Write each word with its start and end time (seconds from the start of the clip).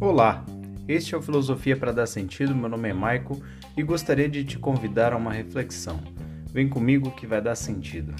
Olá, 0.00 0.44
este 0.86 1.14
é 1.14 1.18
o 1.18 1.22
Filosofia 1.22 1.76
para 1.76 1.92
Dar 1.92 2.06
Sentido. 2.06 2.54
Meu 2.54 2.68
nome 2.68 2.88
é 2.88 2.92
Maico 2.92 3.42
e 3.76 3.82
gostaria 3.82 4.28
de 4.28 4.44
te 4.44 4.58
convidar 4.58 5.12
a 5.12 5.16
uma 5.16 5.32
reflexão. 5.32 6.00
Vem 6.52 6.68
comigo 6.68 7.10
que 7.10 7.26
vai 7.26 7.42
dar 7.42 7.54
sentido. 7.54 8.14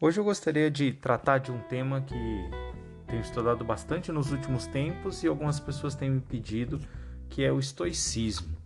Hoje 0.00 0.18
eu 0.18 0.24
gostaria 0.24 0.70
de 0.70 0.92
tratar 0.92 1.38
de 1.38 1.50
um 1.50 1.58
tema 1.58 2.00
que 2.00 2.14
tenho 3.06 3.20
estudado 3.20 3.64
bastante 3.64 4.10
nos 4.10 4.32
últimos 4.32 4.66
tempos 4.66 5.22
e 5.22 5.26
algumas 5.26 5.60
pessoas 5.60 5.94
têm 5.94 6.10
me 6.10 6.20
pedido, 6.20 6.80
que 7.28 7.42
é 7.42 7.52
o 7.52 7.58
estoicismo. 7.58 8.61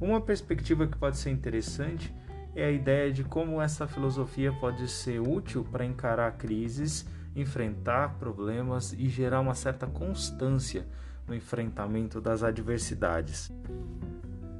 Uma 0.00 0.18
perspectiva 0.18 0.86
que 0.86 0.96
pode 0.96 1.18
ser 1.18 1.28
interessante 1.28 2.10
é 2.56 2.64
a 2.64 2.70
ideia 2.70 3.12
de 3.12 3.22
como 3.22 3.60
essa 3.60 3.86
filosofia 3.86 4.50
pode 4.50 4.88
ser 4.88 5.20
útil 5.20 5.62
para 5.62 5.84
encarar 5.84 6.32
crises, 6.38 7.06
enfrentar 7.36 8.14
problemas 8.14 8.94
e 8.94 9.10
gerar 9.10 9.40
uma 9.40 9.54
certa 9.54 9.86
constância 9.86 10.86
no 11.28 11.34
enfrentamento 11.34 12.18
das 12.18 12.42
adversidades. 12.42 13.52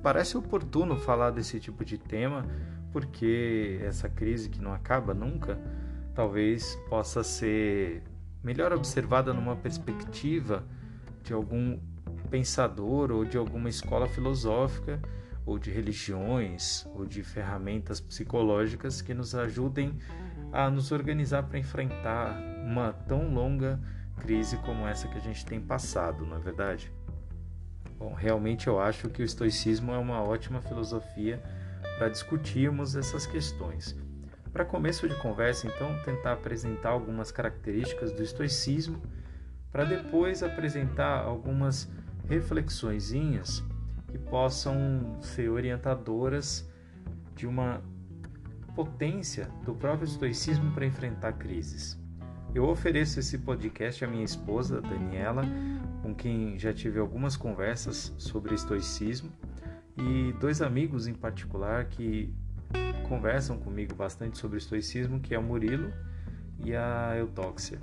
Parece 0.02 0.36
oportuno 0.36 0.96
falar 0.96 1.30
desse 1.30 1.58
tipo 1.58 1.86
de 1.86 1.96
tema 1.96 2.46
porque 2.92 3.80
essa 3.82 4.10
crise 4.10 4.50
que 4.50 4.60
não 4.60 4.74
acaba 4.74 5.14
nunca 5.14 5.58
talvez 6.14 6.78
possa 6.90 7.24
ser 7.24 8.02
melhor 8.44 8.74
observada 8.74 9.32
numa 9.32 9.56
perspectiva 9.56 10.62
de 11.22 11.32
algum 11.32 11.78
pensador 12.30 13.10
ou 13.10 13.24
de 13.24 13.38
alguma 13.38 13.70
escola 13.70 14.06
filosófica 14.06 15.00
ou 15.44 15.58
de 15.58 15.70
religiões 15.70 16.86
ou 16.94 17.04
de 17.06 17.22
ferramentas 17.22 18.00
psicológicas 18.00 19.00
que 19.00 19.14
nos 19.14 19.34
ajudem 19.34 19.98
a 20.52 20.70
nos 20.70 20.92
organizar 20.92 21.44
para 21.44 21.58
enfrentar 21.58 22.36
uma 22.64 22.92
tão 22.92 23.32
longa 23.32 23.80
crise 24.20 24.56
como 24.58 24.86
essa 24.86 25.08
que 25.08 25.16
a 25.16 25.20
gente 25.20 25.44
tem 25.44 25.60
passado, 25.60 26.26
não 26.26 26.36
é 26.36 26.40
verdade? 26.40 26.92
Bom, 27.98 28.14
realmente 28.14 28.66
eu 28.66 28.80
acho 28.80 29.08
que 29.08 29.22
o 29.22 29.24
estoicismo 29.24 29.92
é 29.92 29.98
uma 29.98 30.22
ótima 30.22 30.60
filosofia 30.60 31.42
para 31.98 32.08
discutirmos 32.08 32.96
essas 32.96 33.26
questões. 33.26 33.96
Para 34.52 34.64
começo 34.64 35.08
de 35.08 35.14
conversa, 35.16 35.66
então, 35.66 35.94
tentar 36.04 36.32
apresentar 36.32 36.90
algumas 36.90 37.30
características 37.30 38.12
do 38.12 38.22
estoicismo, 38.22 39.00
para 39.70 39.84
depois 39.84 40.42
apresentar 40.42 41.20
algumas 41.20 41.88
reflexõezinhas 42.28 43.62
que 44.10 44.18
possam 44.18 45.18
ser 45.20 45.48
orientadoras 45.48 46.68
de 47.36 47.46
uma 47.46 47.80
potência 48.74 49.48
do 49.64 49.74
próprio 49.74 50.06
estoicismo 50.06 50.72
para 50.72 50.86
enfrentar 50.86 51.32
crises. 51.34 51.98
Eu 52.54 52.64
ofereço 52.68 53.20
esse 53.20 53.38
podcast 53.38 54.04
à 54.04 54.08
minha 54.08 54.24
esposa, 54.24 54.80
Daniela, 54.80 55.44
com 56.02 56.14
quem 56.14 56.58
já 56.58 56.72
tive 56.72 56.98
algumas 56.98 57.36
conversas 57.36 58.12
sobre 58.18 58.54
estoicismo, 58.54 59.30
e 59.96 60.32
dois 60.40 60.60
amigos 60.62 61.06
em 61.06 61.14
particular 61.14 61.84
que 61.86 62.34
conversam 63.08 63.58
comigo 63.58 63.94
bastante 63.94 64.38
sobre 64.38 64.58
estoicismo, 64.58 65.20
que 65.20 65.34
é 65.34 65.38
o 65.38 65.42
Murilo 65.42 65.92
e 66.64 66.74
a 66.74 67.14
Eutóxia. 67.16 67.78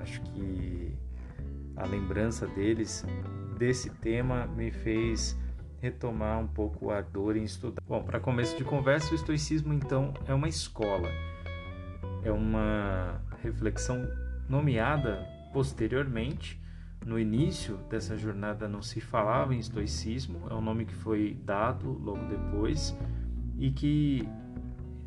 Acho 0.00 0.20
que 0.22 0.94
a 1.76 1.86
lembrança 1.86 2.46
deles 2.46 3.04
desse 3.58 3.90
tema 3.90 4.46
me 4.46 4.70
fez 4.70 5.38
retomar 5.84 6.40
um 6.40 6.46
pouco 6.46 6.90
a 6.90 7.02
dor 7.02 7.36
em 7.36 7.44
estudar. 7.44 7.82
Bom, 7.86 8.02
para 8.02 8.18
começo 8.18 8.56
de 8.56 8.64
conversa, 8.64 9.12
o 9.12 9.14
estoicismo 9.14 9.74
então 9.74 10.14
é 10.26 10.32
uma 10.32 10.48
escola. 10.48 11.10
É 12.22 12.32
uma 12.32 13.20
reflexão 13.42 14.08
nomeada 14.48 15.28
posteriormente. 15.52 16.58
No 17.04 17.18
início 17.18 17.76
dessa 17.90 18.16
jornada 18.16 18.66
não 18.66 18.80
se 18.80 18.98
falava 18.98 19.54
em 19.54 19.58
estoicismo, 19.58 20.40
é 20.50 20.54
um 20.54 20.62
nome 20.62 20.86
que 20.86 20.94
foi 20.94 21.38
dado 21.44 21.92
logo 22.02 22.24
depois 22.24 22.96
e 23.58 23.70
que 23.70 24.26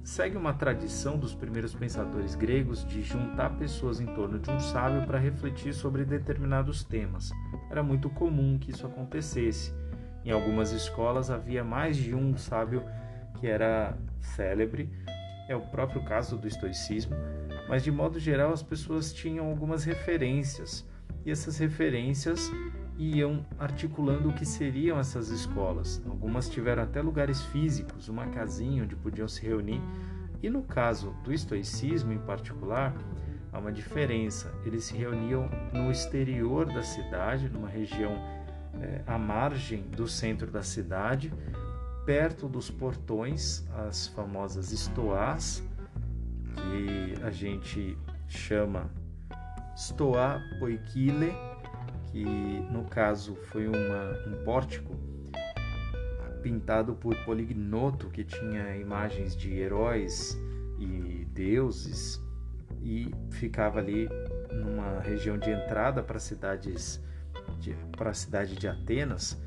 segue 0.03 0.37
uma 0.37 0.53
tradição 0.53 1.17
dos 1.17 1.33
primeiros 1.33 1.73
pensadores 1.73 2.35
gregos 2.35 2.85
de 2.85 3.01
juntar 3.01 3.57
pessoas 3.57 3.99
em 3.99 4.05
torno 4.05 4.37
de 4.37 4.51
um 4.51 4.59
sábio 4.59 5.07
para 5.07 5.17
refletir 5.17 5.73
sobre 5.73 6.05
determinados 6.05 6.83
temas. 6.83 7.31
Era 7.71 7.81
muito 7.81 8.11
comum 8.11 8.59
que 8.59 8.69
isso 8.69 8.85
acontecesse. 8.85 9.73
Em 10.27 10.31
algumas 10.31 10.73
escolas 10.73 11.31
havia 11.31 11.63
mais 11.63 11.95
de 11.95 12.13
um 12.13 12.35
sábio 12.35 12.83
que 13.39 13.47
era 13.47 13.97
célebre, 14.19 14.91
é 15.47 15.55
o 15.55 15.61
próprio 15.61 16.03
caso 16.03 16.35
do 16.35 16.45
estoicismo, 16.45 17.15
mas 17.69 17.81
de 17.81 17.93
modo 17.93 18.19
geral 18.19 18.51
as 18.51 18.61
pessoas 18.61 19.13
tinham 19.13 19.47
algumas 19.49 19.85
referências 19.85 20.85
e 21.25 21.31
essas 21.31 21.57
referências 21.57 22.51
iam 22.97 23.45
articulando 23.57 24.27
o 24.27 24.33
que 24.33 24.45
seriam 24.45 24.99
essas 24.99 25.29
escolas. 25.29 26.03
Algumas 26.05 26.49
tiveram 26.49 26.83
até 26.83 27.01
lugares 27.01 27.41
físicos, 27.43 28.09
uma 28.09 28.27
casinha 28.27 28.83
onde 28.83 28.97
podiam 28.97 29.29
se 29.29 29.41
reunir. 29.47 29.81
E 30.43 30.49
no 30.49 30.61
caso 30.61 31.15
do 31.23 31.31
estoicismo 31.31 32.11
em 32.11 32.19
particular, 32.19 32.93
há 33.53 33.59
uma 33.59 33.71
diferença. 33.71 34.53
Eles 34.65 34.83
se 34.83 34.93
reuniam 34.93 35.49
no 35.71 35.89
exterior 35.89 36.65
da 36.65 36.83
cidade, 36.83 37.47
numa 37.47 37.69
região 37.69 38.11
é, 38.81 39.01
à 39.05 39.17
margem 39.17 39.81
do 39.83 40.07
centro 40.07 40.49
da 40.51 40.61
cidade, 40.61 41.33
perto 42.05 42.47
dos 42.47 42.69
portões, 42.69 43.65
as 43.87 44.07
famosas 44.07 44.71
estoás, 44.71 45.63
que 46.55 47.21
a 47.23 47.29
gente 47.29 47.97
chama 48.27 48.89
Stoa 49.75 50.41
Poikile, 50.59 51.33
que 52.11 52.23
no 52.71 52.85
caso 52.85 53.35
foi 53.35 53.67
uma, 53.67 54.11
um 54.27 54.43
pórtico 54.43 54.95
pintado 56.41 56.95
por 56.95 57.15
Polignoto, 57.25 58.09
que 58.09 58.23
tinha 58.23 58.77
imagens 58.77 59.35
de 59.35 59.53
heróis 59.53 60.39
e 60.79 61.25
deuses, 61.33 62.21
e 62.81 63.11
ficava 63.31 63.79
ali 63.79 64.07
numa 64.51 65.01
região 65.01 65.37
de 65.37 65.49
entrada 65.51 66.01
para 66.01 66.19
cidades 66.19 67.03
para 67.95 68.11
a 68.11 68.13
cidade 68.13 68.55
de 68.55 68.67
Atenas, 68.67 69.37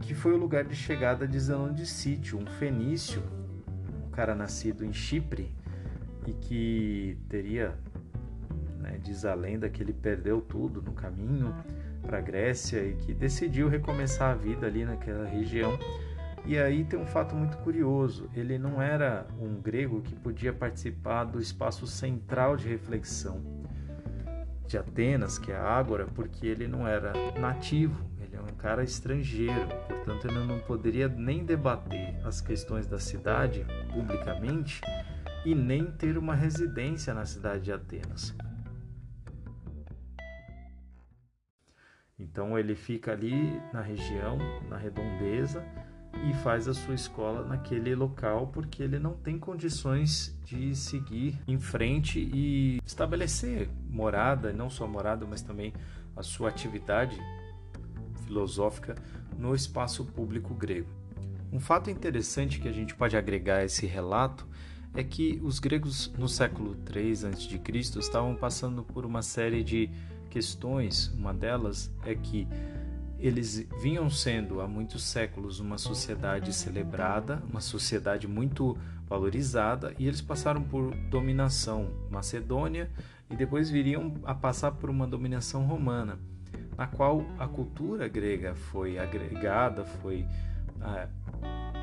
que 0.00 0.14
foi 0.14 0.32
o 0.32 0.36
lugar 0.36 0.64
de 0.64 0.74
chegada 0.74 1.26
de 1.26 1.38
Zenão 1.38 1.72
de 1.72 1.86
Sítio, 1.86 2.38
um 2.38 2.46
fenício, 2.46 3.22
um 4.06 4.10
cara 4.10 4.34
nascido 4.34 4.84
em 4.84 4.92
Chipre 4.92 5.54
e 6.26 6.32
que 6.32 7.18
teria 7.28 7.76
né? 8.82 8.98
Diz 9.02 9.24
a 9.24 9.32
lenda 9.32 9.70
que 9.70 9.82
ele 9.82 9.92
perdeu 9.92 10.40
tudo 10.40 10.82
no 10.82 10.92
caminho 10.92 11.54
para 12.02 12.18
a 12.18 12.20
Grécia 12.20 12.84
e 12.84 12.94
que 12.94 13.14
decidiu 13.14 13.68
recomeçar 13.68 14.32
a 14.32 14.34
vida 14.34 14.66
ali 14.66 14.84
naquela 14.84 15.24
região. 15.24 15.78
E 16.44 16.58
aí 16.58 16.84
tem 16.84 16.98
um 16.98 17.06
fato 17.06 17.36
muito 17.36 17.56
curioso: 17.58 18.28
ele 18.34 18.58
não 18.58 18.82
era 18.82 19.26
um 19.40 19.60
grego 19.60 20.02
que 20.02 20.14
podia 20.16 20.52
participar 20.52 21.24
do 21.24 21.40
espaço 21.40 21.86
central 21.86 22.56
de 22.56 22.68
reflexão 22.68 23.40
de 24.66 24.78
Atenas, 24.78 25.38
que 25.38 25.52
é 25.52 25.56
a 25.56 25.62
Ágora, 25.62 26.06
porque 26.06 26.46
ele 26.46 26.66
não 26.66 26.86
era 26.86 27.12
nativo, 27.38 28.04
ele 28.20 28.36
é 28.36 28.40
um 28.40 28.56
cara 28.56 28.82
estrangeiro, 28.82 29.68
portanto, 29.88 30.26
ele 30.26 30.46
não 30.46 30.58
poderia 30.60 31.08
nem 31.08 31.44
debater 31.44 32.16
as 32.24 32.40
questões 32.40 32.86
da 32.86 32.98
cidade 32.98 33.66
publicamente 33.92 34.80
e 35.44 35.54
nem 35.54 35.90
ter 35.90 36.16
uma 36.16 36.34
residência 36.34 37.12
na 37.12 37.24
cidade 37.24 37.64
de 37.64 37.72
Atenas. 37.72 38.34
Então 42.18 42.56
ele 42.56 42.74
fica 42.76 43.12
ali 43.12 43.60
na 43.72 43.80
região, 43.80 44.38
na 44.68 44.76
redondeza 44.76 45.64
e 46.24 46.34
faz 46.34 46.68
a 46.68 46.74
sua 46.74 46.94
escola 46.94 47.44
naquele 47.44 47.94
local 47.94 48.48
porque 48.48 48.82
ele 48.82 48.98
não 48.98 49.14
tem 49.14 49.38
condições 49.38 50.36
de 50.44 50.74
seguir 50.76 51.38
em 51.46 51.58
frente 51.58 52.20
e 52.20 52.80
estabelecer 52.84 53.68
morada, 53.88 54.52
não 54.52 54.68
só 54.68 54.86
morada, 54.86 55.26
mas 55.26 55.42
também 55.42 55.72
a 56.16 56.22
sua 56.22 56.48
atividade 56.48 57.18
filosófica 58.24 58.94
no 59.38 59.54
espaço 59.54 60.04
público 60.04 60.54
grego. 60.54 60.88
Um 61.52 61.60
fato 61.60 61.90
interessante 61.90 62.60
que 62.60 62.68
a 62.68 62.72
gente 62.72 62.94
pode 62.94 63.16
agregar 63.16 63.58
a 63.58 63.64
esse 63.64 63.86
relato 63.86 64.46
é 64.94 65.02
que 65.02 65.40
os 65.42 65.58
gregos 65.58 66.12
no 66.18 66.28
século 66.28 66.74
3 66.84 67.24
a.C. 67.24 67.60
estavam 67.98 68.34
passando 68.34 68.82
por 68.82 69.06
uma 69.06 69.22
série 69.22 69.64
de 69.64 69.90
questões. 70.30 71.08
Uma 71.08 71.32
delas 71.32 71.90
é 72.04 72.14
que 72.14 72.46
eles 73.22 73.68
vinham 73.80 74.10
sendo 74.10 74.60
há 74.60 74.66
muitos 74.66 75.04
séculos 75.04 75.60
uma 75.60 75.78
sociedade 75.78 76.52
celebrada, 76.52 77.40
uma 77.48 77.60
sociedade 77.60 78.26
muito 78.26 78.76
valorizada, 79.08 79.94
e 79.96 80.08
eles 80.08 80.20
passaram 80.20 80.60
por 80.60 80.92
dominação 81.08 81.88
macedônia 82.10 82.90
e 83.30 83.36
depois 83.36 83.70
viriam 83.70 84.14
a 84.24 84.34
passar 84.34 84.72
por 84.72 84.90
uma 84.90 85.06
dominação 85.06 85.64
romana, 85.64 86.18
na 86.76 86.88
qual 86.88 87.24
a 87.38 87.46
cultura 87.46 88.08
grega 88.08 88.56
foi 88.56 88.98
agregada, 88.98 89.84
foi 89.84 90.26
ah, 90.80 91.06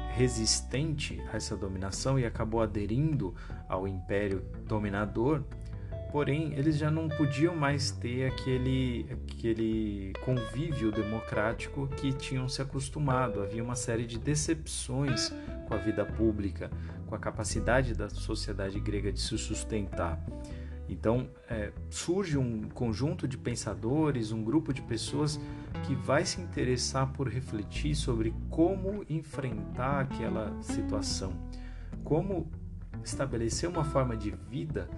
resistente 0.09 1.21
a 1.31 1.37
essa 1.37 1.55
dominação 1.55 2.19
e 2.19 2.25
acabou 2.25 2.61
aderindo 2.61 3.33
ao 3.69 3.87
império 3.87 4.43
dominador, 4.67 5.43
porém 6.11 6.53
eles 6.55 6.77
já 6.77 6.89
não 6.89 7.07
podiam 7.07 7.55
mais 7.55 7.91
ter 7.91 8.27
aquele, 8.27 9.05
aquele 9.11 10.13
convívio 10.25 10.91
democrático 10.91 11.87
que 11.87 12.11
tinham 12.13 12.47
se 12.47 12.61
acostumado. 12.61 13.41
Havia 13.41 13.63
uma 13.63 13.75
série 13.75 14.05
de 14.05 14.17
decepções 14.17 15.31
com 15.67 15.73
a 15.73 15.77
vida 15.77 16.05
pública, 16.05 16.71
com 17.05 17.15
a 17.15 17.19
capacidade 17.19 17.93
da 17.93 18.09
sociedade 18.09 18.79
grega 18.79 19.11
de 19.11 19.19
se 19.19 19.37
sustentar. 19.37 20.19
Então 20.89 21.29
é, 21.47 21.71
surge 21.89 22.37
um 22.37 22.63
conjunto 22.69 23.27
de 23.27 23.37
pensadores, 23.37 24.31
um 24.31 24.43
grupo 24.43 24.73
de 24.73 24.81
pessoas 24.81 25.39
que 25.85 25.93
vai 25.93 26.25
se 26.25 26.41
interessar 26.41 27.13
por 27.13 27.27
refletir 27.27 27.95
sobre 27.95 28.33
como 28.49 29.05
enfrentar 29.07 30.01
aquela 30.01 30.59
situação, 30.63 31.31
como 32.03 32.51
estabelecer 33.03 33.69
uma 33.69 33.83
forma 33.83 34.17
de 34.17 34.31
vida 34.31 34.89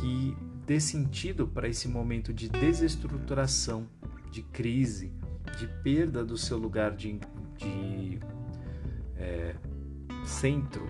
que 0.00 0.36
dê 0.66 0.80
sentido 0.80 1.46
para 1.46 1.68
esse 1.68 1.88
momento 1.88 2.32
de 2.32 2.48
desestruturação, 2.48 3.88
de 4.30 4.42
crise, 4.42 5.12
de 5.58 5.66
perda 5.82 6.24
do 6.24 6.38
seu 6.38 6.56
lugar 6.56 6.96
de, 6.96 7.20
de 7.56 8.18
é, 9.16 9.54
centro, 10.24 10.86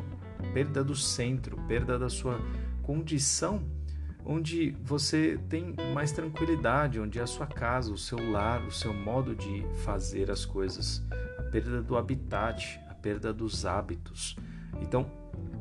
perda 0.52 0.84
do 0.84 0.94
centro, 0.94 1.56
perda 1.66 1.98
da 1.98 2.08
sua 2.08 2.40
condição 2.82 3.64
onde 4.24 4.76
você 4.82 5.38
tem 5.48 5.74
mais 5.92 6.12
tranquilidade, 6.12 7.00
onde 7.00 7.18
é 7.18 7.22
a 7.22 7.26
sua 7.26 7.46
casa, 7.46 7.92
o 7.92 7.98
seu 7.98 8.18
lar, 8.30 8.64
o 8.64 8.70
seu 8.70 8.94
modo 8.94 9.34
de 9.34 9.64
fazer 9.84 10.30
as 10.30 10.44
coisas, 10.44 11.04
a 11.38 11.42
perda 11.42 11.82
do 11.82 11.96
habitat, 11.96 12.80
a 12.88 12.94
perda 12.94 13.32
dos 13.32 13.66
hábitos. 13.66 14.36
Então, 14.80 15.10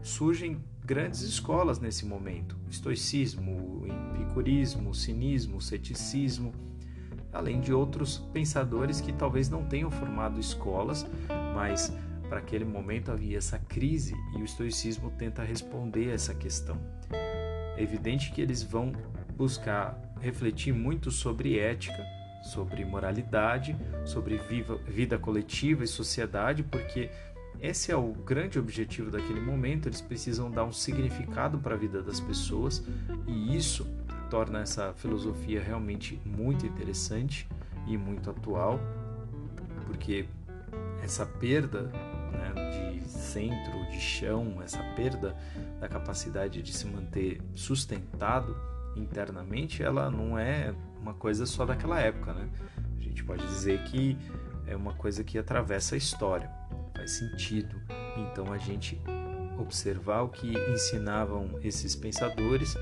surgem 0.02 0.64
grandes 0.86 1.22
escolas 1.22 1.80
nesse 1.80 2.06
momento: 2.06 2.58
estoicismo, 2.70 3.82
o 3.82 3.88
epicurismo, 4.14 4.90
o 4.90 4.96
cinismo, 4.96 5.62
ceticismo, 5.62 6.54
além 7.32 7.60
de 7.60 7.74
outros 7.74 8.18
pensadores 8.34 9.00
que 9.00 9.14
talvez 9.14 9.50
não 9.50 9.66
tenham 9.66 9.90
formado 9.90 10.40
escolas, 10.40 11.06
mas 11.56 11.94
para 12.28 12.40
aquele 12.40 12.66
momento 12.66 13.12
havia 13.12 13.38
essa 13.38 13.60
crise 13.60 14.16
e 14.38 14.42
o 14.42 14.46
estoicismo 14.46 15.12
tenta 15.12 15.44
responder 15.44 16.12
a 16.12 16.14
essa 16.14 16.34
questão. 16.34 16.78
É 17.12 17.82
evidente 17.82 18.32
que 18.32 18.42
eles 18.42 18.64
vão 18.64 18.92
buscar 19.36 20.00
refletir 20.22 20.74
muito 20.74 21.10
sobre 21.12 21.58
ética, 21.58 22.06
sobre 22.44 22.86
moralidade, 22.86 23.76
sobre 24.06 24.38
viva, 24.38 24.78
vida 24.88 25.18
coletiva 25.18 25.84
e 25.84 25.88
sociedade, 25.88 26.64
porque 26.64 27.10
esse 27.60 27.92
é 27.92 27.96
o 27.96 28.14
grande 28.14 28.58
objetivo 28.58 29.12
daquele 29.12 29.40
momento. 29.40 29.88
Eles 29.88 30.02
precisam 30.02 30.50
dar 30.50 30.64
um 30.64 30.72
significado 30.72 31.58
para 31.60 31.76
a 31.76 31.78
vida 31.78 32.02
das 32.02 32.20
pessoas 32.20 32.84
e 33.28 33.56
isso 33.56 33.88
torna 34.30 34.62
essa 34.62 34.94
filosofia 34.94 35.62
realmente 35.62 36.20
muito 36.26 36.66
interessante 36.66 37.48
e 37.86 37.98
muito 37.98 38.30
atual, 38.30 38.80
porque 39.86 40.26
essa 41.04 41.26
perda 41.26 41.92
né, 42.32 43.00
de 43.00 43.10
centro, 43.10 43.86
de 43.92 44.00
chão, 44.00 44.62
essa 44.64 44.82
perda 44.96 45.36
da 45.80 45.88
capacidade 45.90 46.62
de 46.62 46.74
se 46.74 46.86
manter 46.88 47.42
sustentado 47.54 48.56
internamente, 48.96 49.84
ela 49.84 50.10
não 50.10 50.38
é 50.38 50.74
uma 51.02 51.14
coisa 51.14 51.46
só 51.46 51.66
daquela 51.66 52.00
época, 52.00 52.34
né? 52.34 52.48
A 52.98 53.02
gente 53.02 53.24
pode 53.24 53.46
dizer 53.48 53.84
que 53.84 54.18
é 54.68 54.76
uma 54.76 54.94
coisa 54.94 55.24
que 55.24 55.38
atravessa 55.38 55.96
a 55.96 55.98
história, 55.98 56.50
faz 57.02 57.12
sentido. 57.12 57.76
Então 58.18 58.54
a 58.54 58.58
gente 58.58 59.02
observar 59.58 60.22
o 60.22 60.30
que 60.30 60.54
ensinavam 60.72 61.60
esses 61.64 61.96
pensadores, 61.96 62.76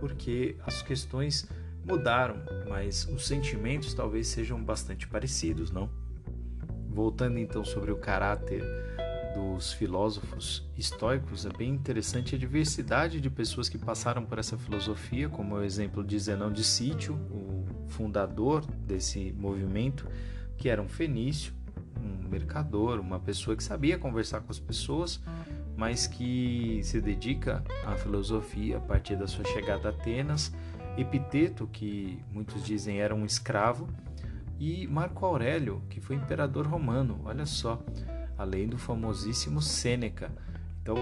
porque 0.00 0.56
as 0.66 0.82
questões 0.82 1.48
mudaram, 1.84 2.36
mas 2.68 3.06
os 3.06 3.26
sentimentos 3.26 3.94
talvez 3.94 4.28
sejam 4.28 4.62
bastante 4.62 5.06
parecidos, 5.06 5.70
não? 5.70 5.90
Voltando 6.88 7.38
então 7.38 7.64
sobre 7.64 7.92
o 7.92 7.96
caráter 7.96 8.62
dos 9.34 9.74
filósofos 9.74 10.66
estoicos, 10.78 11.44
é 11.44 11.50
bem 11.50 11.70
interessante 11.70 12.34
a 12.34 12.38
diversidade 12.38 13.20
de 13.20 13.28
pessoas 13.28 13.68
que 13.68 13.76
passaram 13.76 14.24
por 14.24 14.38
essa 14.38 14.56
filosofia, 14.56 15.28
como 15.28 15.56
é 15.56 15.60
o 15.60 15.62
exemplo 15.62 16.02
de 16.02 16.18
Zenão 16.18 16.50
de 16.50 16.64
Sítio, 16.64 17.14
o 17.30 17.66
fundador 17.88 18.64
desse 18.86 19.32
movimento, 19.32 20.08
que 20.56 20.70
era 20.70 20.80
um 20.80 20.88
fenício, 20.88 21.52
um 22.00 22.28
mercador, 22.28 23.00
uma 23.00 23.18
pessoa 23.18 23.56
que 23.56 23.62
sabia 23.62 23.98
conversar 23.98 24.40
com 24.40 24.50
as 24.50 24.58
pessoas, 24.58 25.20
mas 25.76 26.06
que 26.06 26.80
se 26.82 27.00
dedica 27.00 27.62
à 27.84 27.96
filosofia 27.96 28.78
a 28.78 28.80
partir 28.80 29.16
da 29.16 29.26
sua 29.26 29.44
chegada 29.44 29.88
a 29.88 29.90
Atenas. 29.90 30.52
Epiteto, 30.96 31.66
que 31.66 32.18
muitos 32.32 32.64
dizem 32.64 33.00
era 33.00 33.14
um 33.14 33.26
escravo, 33.26 33.86
e 34.58 34.86
Marco 34.86 35.26
Aurélio, 35.26 35.82
que 35.90 36.00
foi 36.00 36.16
imperador 36.16 36.66
romano. 36.66 37.20
Olha 37.24 37.44
só, 37.44 37.82
além 38.38 38.66
do 38.66 38.78
famosíssimo 38.78 39.60
Sêneca. 39.60 40.30
Então, 40.80 40.96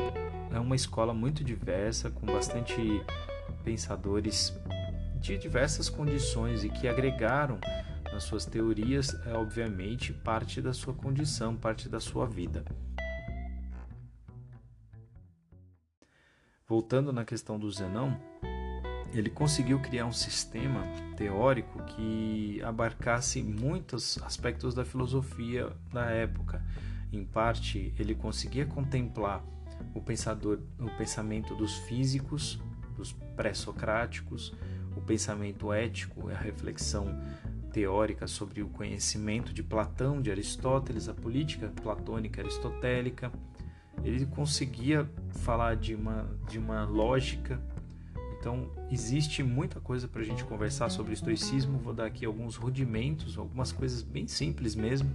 é 0.52 0.58
uma 0.58 0.74
escola 0.74 1.14
muito 1.14 1.44
diversa, 1.44 2.10
com 2.10 2.26
bastante 2.26 2.74
pensadores 3.62 4.52
de 5.20 5.38
diversas 5.38 5.88
condições 5.88 6.64
e 6.64 6.68
que 6.68 6.88
agregaram 6.88 7.58
nas 8.12 8.24
suas 8.24 8.44
teorias, 8.44 9.14
é, 9.26 9.32
obviamente, 9.34 10.12
parte 10.12 10.60
da 10.60 10.72
sua 10.72 10.94
condição, 10.94 11.56
parte 11.56 11.88
da 11.88 12.00
sua 12.00 12.26
vida. 12.26 12.64
Voltando 16.66 17.12
na 17.12 17.24
questão 17.24 17.58
do 17.58 17.70
Zenão, 17.70 18.18
ele 19.12 19.30
conseguiu 19.30 19.80
criar 19.80 20.06
um 20.06 20.12
sistema 20.12 20.82
teórico 21.16 21.82
que 21.84 22.60
abarcasse 22.62 23.42
muitos 23.42 24.18
aspectos 24.22 24.74
da 24.74 24.84
filosofia 24.84 25.70
da 25.92 26.06
época 26.06 26.64
em 27.12 27.24
parte, 27.24 27.94
ele 27.98 28.14
conseguia 28.14 28.66
contemplar 28.66 29.44
o 29.94 30.00
pensador, 30.00 30.58
o 30.78 30.90
pensamento 30.96 31.54
dos 31.54 31.76
físicos, 31.78 32.60
dos 32.96 33.12
pré-socráticos, 33.36 34.52
o 34.96 35.00
pensamento 35.00 35.72
ético, 35.72 36.28
a 36.28 36.34
reflexão 36.34 37.06
teórica 37.74 38.28
sobre 38.28 38.62
o 38.62 38.68
conhecimento 38.68 39.52
de 39.52 39.60
Platão, 39.60 40.22
de 40.22 40.30
Aristóteles, 40.30 41.08
a 41.08 41.12
política 41.12 41.72
platônica 41.82 42.40
aristotélica. 42.40 43.32
Ele 44.04 44.24
conseguia 44.26 45.10
falar 45.40 45.74
de 45.74 45.92
uma, 45.92 46.30
de 46.48 46.56
uma 46.56 46.84
lógica. 46.84 47.60
Então, 48.38 48.70
existe 48.92 49.42
muita 49.42 49.80
coisa 49.80 50.06
para 50.06 50.20
a 50.20 50.24
gente 50.24 50.44
conversar 50.44 50.88
sobre 50.88 51.14
estoicismo. 51.14 51.78
Vou 51.78 51.92
dar 51.92 52.06
aqui 52.06 52.24
alguns 52.24 52.54
rudimentos, 52.54 53.36
algumas 53.36 53.72
coisas 53.72 54.02
bem 54.02 54.28
simples 54.28 54.76
mesmo, 54.76 55.10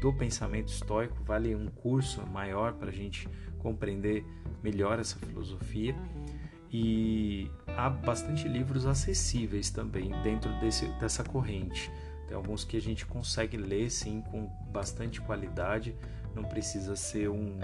do 0.00 0.12
pensamento 0.12 0.68
estoico, 0.68 1.16
vale 1.24 1.56
um 1.56 1.66
curso 1.66 2.24
maior 2.28 2.74
para 2.74 2.90
a 2.90 2.92
gente 2.92 3.28
compreender 3.58 4.24
melhor 4.62 5.00
essa 5.00 5.18
filosofia. 5.18 5.96
E 6.70 7.50
há 7.78 7.88
bastante 7.88 8.48
livros 8.48 8.84
acessíveis 8.84 9.70
também 9.70 10.10
dentro 10.22 10.50
desse, 10.58 10.86
dessa 10.98 11.22
corrente. 11.22 11.90
Tem 12.26 12.36
alguns 12.36 12.64
que 12.64 12.76
a 12.76 12.80
gente 12.80 13.06
consegue 13.06 13.56
ler 13.56 13.88
sim 13.88 14.20
com 14.20 14.46
bastante 14.72 15.20
qualidade, 15.20 15.94
não 16.34 16.42
precisa 16.42 16.96
ser 16.96 17.30
um 17.30 17.60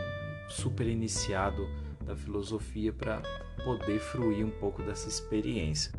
super 0.48 0.86
iniciado 0.86 1.68
da 2.06 2.14
filosofia 2.14 2.92
para 2.92 3.20
poder 3.64 3.98
fruir 3.98 4.46
um 4.46 4.50
pouco 4.50 4.82
dessa 4.84 5.08
experiência. 5.08 5.92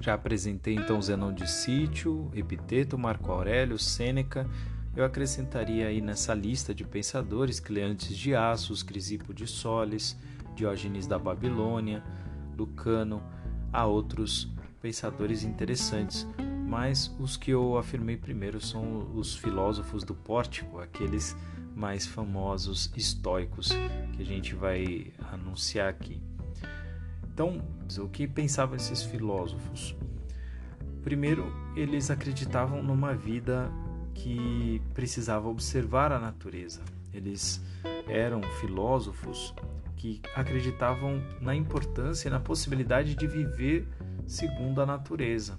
Já 0.00 0.14
apresentei 0.14 0.74
então 0.74 1.00
Zenão 1.02 1.34
de 1.34 1.48
Sítio, 1.48 2.30
Epiteto, 2.34 2.96
Marco 2.96 3.30
Aurélio, 3.30 3.78
Sêneca 3.78 4.48
eu 4.96 5.04
acrescentaria 5.04 5.88
aí 5.88 6.00
nessa 6.00 6.32
lista 6.32 6.74
de 6.74 6.82
pensadores 6.82 7.60
Cleantes 7.60 8.16
de 8.16 8.34
Assos, 8.34 8.82
Crisipo 8.82 9.34
de 9.34 9.46
Soles, 9.46 10.16
Diógenes 10.54 11.06
da 11.06 11.18
Babilônia, 11.18 12.02
Lucano, 12.56 13.22
há 13.72 13.84
outros 13.86 14.50
pensadores 14.80 15.42
interessantes, 15.42 16.26
mas 16.66 17.14
os 17.18 17.36
que 17.36 17.50
eu 17.50 17.76
afirmei 17.76 18.16
primeiro 18.16 18.60
são 18.60 19.10
os 19.14 19.36
filósofos 19.36 20.02
do 20.02 20.14
pórtico, 20.14 20.78
aqueles 20.78 21.36
mais 21.74 22.06
famosos 22.06 22.90
estoicos 22.96 23.68
que 24.14 24.22
a 24.22 24.24
gente 24.24 24.54
vai 24.54 25.12
anunciar 25.30 25.88
aqui. 25.88 26.20
Então, 27.32 27.60
o 27.98 28.08
que 28.08 28.26
pensavam 28.26 28.76
esses 28.76 29.02
filósofos? 29.02 29.94
Primeiro, 31.02 31.52
eles 31.76 32.10
acreditavam 32.10 32.82
numa 32.82 33.14
vida 33.14 33.70
que 34.14 34.80
precisava 34.94 35.46
observar 35.46 36.10
a 36.10 36.18
natureza. 36.18 36.82
Eles 37.12 37.62
eram 38.08 38.42
filósofos 38.60 39.54
que 39.96 40.20
acreditavam 40.34 41.22
na 41.40 41.54
importância 41.54 42.28
e 42.28 42.30
na 42.30 42.38
possibilidade 42.38 43.14
de 43.14 43.26
viver 43.26 43.88
segundo 44.26 44.80
a 44.80 44.86
natureza, 44.86 45.56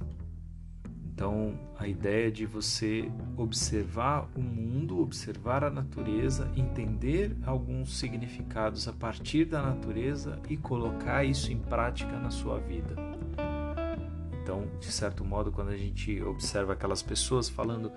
Então, 1.17 1.59
a 1.79 1.87
ideia 1.87 2.31
de 2.31 2.45
você 2.45 3.11
observar 3.35 4.29
o 4.35 4.39
mundo, 4.39 5.01
observar 5.01 5.63
a 5.63 5.69
natureza, 5.71 6.47
entender 6.55 7.35
alguns 7.43 7.97
significados 7.97 8.87
a 8.87 8.93
partir 8.93 9.45
da 9.45 9.63
natureza 9.63 10.39
e 10.47 10.55
colocar 10.55 11.23
isso 11.23 11.51
em 11.51 11.57
prática 11.57 12.11
na 12.19 12.29
sua 12.29 12.59
vida. 12.59 12.95
Então, 14.43 14.67
de 14.79 14.91
certo 14.91 15.25
modo, 15.25 15.51
quando 15.51 15.69
a 15.69 15.75
gente 15.75 16.21
observa 16.21 16.73
aquelas 16.73 17.01
pessoas 17.01 17.49
falando 17.49 17.91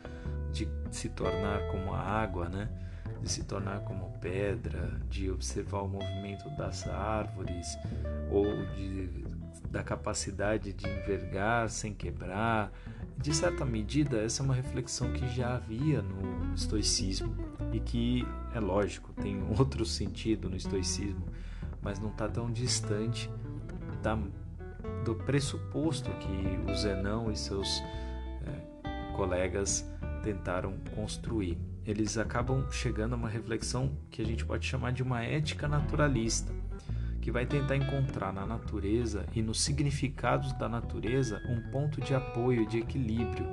de 0.50 0.66
se 0.90 1.10
tornar 1.10 1.70
como 1.70 1.92
a 1.92 2.00
água, 2.00 2.48
né? 2.48 2.70
De 3.22 3.30
se 3.30 3.44
tornar 3.44 3.80
como 3.80 4.10
pedra, 4.20 5.00
de 5.08 5.30
observar 5.30 5.82
o 5.82 5.88
movimento 5.88 6.48
das 6.56 6.86
árvores 6.86 7.78
ou 8.30 8.44
de, 8.74 9.08
da 9.70 9.82
capacidade 9.82 10.72
de 10.72 10.88
envergar 10.88 11.68
sem 11.68 11.92
quebrar, 11.92 12.72
de 13.20 13.34
certa 13.34 13.66
medida, 13.66 14.16
essa 14.22 14.42
é 14.42 14.44
uma 14.44 14.54
reflexão 14.54 15.12
que 15.12 15.28
já 15.28 15.56
havia 15.56 16.00
no 16.00 16.54
estoicismo 16.54 17.36
e 17.70 17.78
que, 17.78 18.26
é 18.54 18.60
lógico, 18.60 19.12
tem 19.12 19.42
outro 19.58 19.84
sentido 19.84 20.48
no 20.48 20.56
estoicismo, 20.56 21.26
mas 21.82 21.98
não 21.98 22.08
está 22.08 22.26
tão 22.28 22.50
distante 22.50 23.30
da, 24.02 24.18
do 25.04 25.14
pressuposto 25.14 26.10
que 26.12 26.70
o 26.70 26.74
Zenão 26.74 27.30
e 27.30 27.36
seus 27.36 27.82
é, 28.46 29.12
colegas 29.14 29.86
tentaram 30.22 30.74
construir. 30.94 31.58
Eles 31.86 32.18
acabam 32.18 32.70
chegando 32.70 33.14
a 33.14 33.16
uma 33.16 33.28
reflexão 33.28 33.90
que 34.10 34.20
a 34.20 34.24
gente 34.24 34.44
pode 34.44 34.66
chamar 34.66 34.92
de 34.92 35.02
uma 35.02 35.22
ética 35.22 35.66
naturalista 35.66 36.52
que 37.20 37.30
vai 37.30 37.44
tentar 37.44 37.76
encontrar 37.76 38.32
na 38.32 38.46
natureza 38.46 39.26
e 39.34 39.42
nos 39.42 39.60
significados 39.60 40.52
da 40.54 40.68
natureza 40.68 41.40
um 41.48 41.70
ponto 41.70 42.00
de 42.00 42.14
apoio, 42.14 42.66
de 42.66 42.78
equilíbrio, 42.78 43.46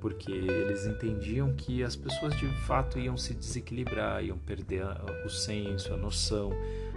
porque 0.00 0.30
eles 0.30 0.86
entendiam 0.86 1.52
que 1.54 1.82
as 1.82 1.96
pessoas 1.96 2.36
de 2.36 2.46
fato 2.64 2.98
iam 2.98 3.16
se 3.16 3.34
desequilibrar, 3.34 4.24
iam 4.24 4.38
perder 4.38 4.84
o 5.24 5.28
senso, 5.28 5.92
a 5.92 5.96
noção, 5.96 6.52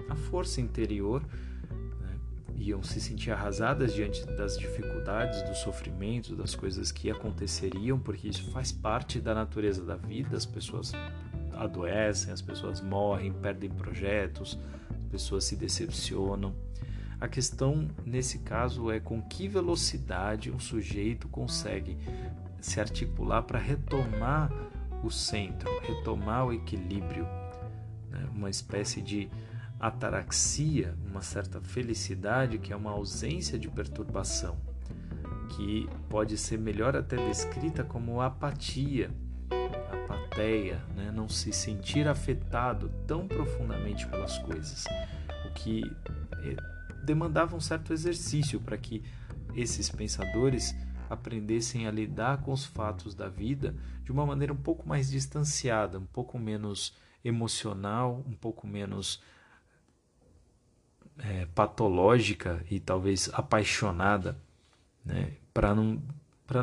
a 0.10 0.16
força 0.16 0.62
interior? 0.62 1.24
Iam 2.66 2.82
se 2.82 3.00
sentir 3.00 3.32
arrasadas 3.32 3.94
diante 3.94 4.26
das 4.26 4.58
dificuldades, 4.58 5.42
dos 5.44 5.60
sofrimentos, 5.60 6.36
das 6.36 6.56
coisas 6.56 6.92
que 6.92 7.12
aconteceriam, 7.12 8.00
porque 8.00 8.28
isso 8.28 8.50
faz 8.52 8.72
parte 8.72 9.20
da 9.20 9.36
natureza 9.36 9.84
da 9.84 9.96
vida, 9.96 10.36
as 10.36 10.46
pessoas 10.46 10.92
adoecem, 11.54 12.34
as 12.34 12.42
pessoas 12.42 12.82
morrem, 12.82 13.32
perdem 13.32 13.70
projetos, 13.70 14.58
pessoas 15.12 15.44
se 15.44 15.56
decepcionam. 15.56 16.56
A 17.22 17.28
questão 17.28 17.88
nesse 18.04 18.40
caso 18.40 18.92
é 18.92 19.00
com 19.00 19.22
que 19.22 19.48
velocidade 19.48 20.52
um 20.52 20.60
sujeito 20.60 21.28
consegue 21.28 21.98
se 22.60 22.80
articular 22.80 23.44
para 23.44 23.60
retomar 23.60 24.52
o 25.04 25.12
centro, 25.12 25.70
retomar 25.82 26.48
o 26.48 26.54
equilíbrio, 26.54 27.26
né? 28.10 28.28
uma 28.34 28.50
espécie 28.50 29.02
de 29.02 29.30
ataraxia, 29.88 30.96
uma 31.06 31.22
certa 31.22 31.62
felicidade 31.62 32.58
que 32.58 32.74
é 32.74 32.76
uma 32.76 32.92
ausência 32.92 33.58
de 33.60 33.70
perturbação, 33.70 34.58
que 35.50 35.88
pode 36.10 36.38
ser 36.38 36.58
melhor 36.58 36.96
até 36.96 37.16
descrita 37.28 37.84
como 37.84 38.20
apatia, 38.22 39.12
apatia, 39.92 40.82
né? 40.96 41.12
não 41.12 41.30
se 41.30 41.54
sentir 41.54 42.08
afetado 42.08 42.90
tão 43.06 43.28
profundamente 43.28 44.08
pelas 44.08 44.38
coisas 44.40 44.86
que 45.54 45.84
eh, 46.44 46.58
demandava 47.04 47.56
um 47.56 47.62
certo 47.62 47.94
exercício 47.94 48.60
para 48.60 48.78
que 48.78 49.04
esses 49.56 49.90
pensadores 49.90 50.76
aprendessem 51.10 51.88
a 51.88 51.92
lidar 51.92 52.42
com 52.42 52.52
os 52.52 52.66
fatos 52.66 53.14
da 53.14 53.30
vida 53.30 53.76
de 54.04 54.12
uma 54.12 54.26
maneira 54.26 54.52
um 54.52 54.58
pouco 54.58 54.88
mais 54.88 55.10
distanciada, 55.10 56.00
um 56.00 56.06
pouco 56.06 56.38
menos 56.38 56.94
emocional, 57.24 58.24
um 58.28 58.34
pouco 58.34 58.68
menos 58.68 59.22
é, 61.20 61.46
patológica 61.54 62.66
e 62.70 62.80
talvez 62.80 63.30
apaixonada, 63.34 64.38
né? 65.04 65.34
para 65.54 65.74
não, 65.74 66.02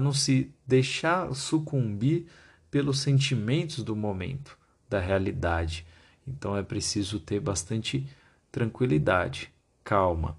não 0.00 0.12
se 0.12 0.52
deixar 0.66 1.35
sucumbir 1.35 2.26
pelos 2.71 3.00
sentimentos 3.00 3.82
do 3.82 3.97
momento, 3.97 4.59
da 4.88 5.00
realidade. 5.00 5.87
Então 6.26 6.56
é 6.56 6.62
preciso 6.62 7.18
ter 7.18 7.40
bastante 7.40 8.06
tranquilidade, 8.50 9.52
calma. 9.82 10.37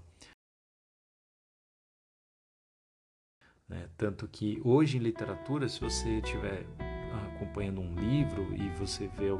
Né? 3.68 3.88
Tanto 3.96 4.28
que 4.28 4.60
hoje 4.64 4.96
em 4.96 5.00
literatura, 5.00 5.68
se 5.68 5.80
você 5.80 6.18
estiver 6.18 6.64
acompanhando 7.34 7.80
um 7.80 7.94
livro 7.94 8.54
e 8.54 8.68
você 8.78 9.08
vê 9.08 9.30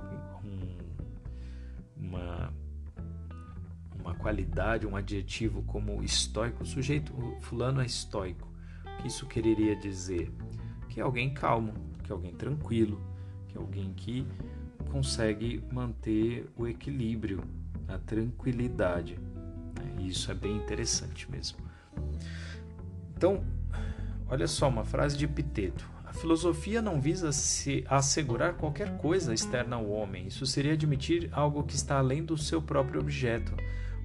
qualidade, 4.25 4.87
um 4.87 4.97
adjetivo 4.97 5.63
como 5.65 6.03
estoico, 6.03 6.63
o 6.63 6.67
sujeito 6.67 7.13
fulano 7.43 7.83
é 7.83 7.85
estoico. 7.85 8.49
O 8.83 9.03
que 9.03 9.09
isso 9.09 9.27
quereria 9.27 9.77
dizer? 9.77 10.33
Que 10.89 10.99
é 10.99 11.03
alguém 11.03 11.35
calmo, 11.35 11.75
que 12.03 12.11
é 12.11 12.15
alguém 12.15 12.33
tranquilo, 12.33 12.99
que 13.47 13.59
é 13.59 13.61
alguém 13.61 13.93
que 13.93 14.27
consegue 14.91 15.63
manter 15.71 16.49
o 16.57 16.67
equilíbrio 16.67 17.43
a 17.87 17.99
tranquilidade. 17.99 19.19
Né? 19.79 20.07
Isso 20.07 20.31
é 20.31 20.35
bem 20.35 20.57
interessante 20.57 21.31
mesmo. 21.31 21.59
Então, 23.15 23.45
olha 24.27 24.47
só 24.47 24.71
uma 24.71 24.87
frase 24.87 25.19
de 25.19 25.27
Epiteto. 25.27 25.87
A 26.03 26.15
filosofia 26.15 26.81
não 26.81 26.99
visa 26.99 27.31
se 27.31 27.85
assegurar 27.87 28.55
qualquer 28.55 28.97
coisa 28.97 29.35
externa 29.35 29.77
ao 29.77 29.87
homem. 29.91 30.29
Isso 30.29 30.47
seria 30.47 30.73
admitir 30.73 31.29
algo 31.31 31.63
que 31.63 31.75
está 31.75 31.99
além 31.99 32.25
do 32.25 32.39
seu 32.39 32.63
próprio 32.63 33.03
objeto, 33.03 33.55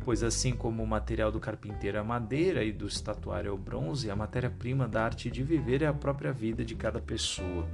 pois 0.09 0.23
assim 0.23 0.55
como 0.55 0.81
o 0.81 0.87
material 0.87 1.31
do 1.31 1.39
carpinteiro 1.39 1.95
é 1.95 1.99
a 1.99 2.03
madeira 2.03 2.63
e 2.63 2.71
do 2.71 2.87
estatuário 2.87 3.49
é 3.49 3.51
o 3.51 3.57
bronze, 3.57 4.09
a 4.09 4.15
matéria-prima 4.15 4.87
da 4.87 5.03
arte 5.03 5.29
de 5.29 5.43
viver 5.43 5.83
é 5.83 5.85
a 5.85 5.93
própria 5.93 6.33
vida 6.33 6.65
de 6.65 6.73
cada 6.73 6.99
pessoa. 6.99 7.67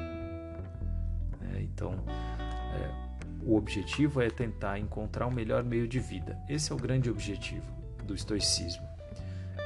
É, 1.54 1.62
então, 1.62 1.94
é, 2.04 2.92
o 3.42 3.56
objetivo 3.56 4.20
é 4.20 4.30
tentar 4.30 4.78
encontrar 4.80 5.28
um 5.28 5.32
melhor 5.32 5.64
meio 5.64 5.88
de 5.88 5.98
vida. 5.98 6.38
Esse 6.50 6.74
é 6.74 6.76
o 6.76 6.78
grande 6.78 7.10
objetivo 7.10 7.72
do 8.04 8.14
estoicismo. 8.14 8.86